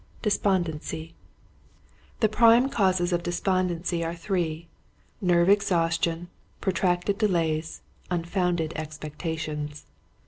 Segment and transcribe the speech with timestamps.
[0.23, 1.13] Despondency,
[2.21, 4.67] The prime causes of despondency are three,
[5.21, 6.27] nerve exhaustion,
[6.59, 9.85] protracted delays, unfounded expectations.